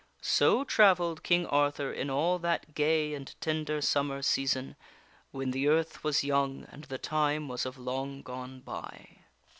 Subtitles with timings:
[0.23, 4.75] So travelled King Arthur in all that gay and tender sum mer season,
[5.29, 9.17] when the earth was young and the time was of long gone by.